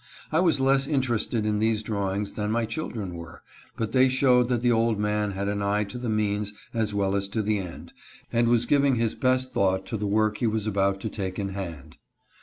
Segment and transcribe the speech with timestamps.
[0.31, 3.43] I was less interested in these drawings than my children were,
[3.77, 7.15] but they showed that the old man had an eye to the means as well
[7.15, 7.93] as to the end,
[8.33, 11.49] and was giving his best thought to the work he was about to take in
[11.49, 11.97] hand.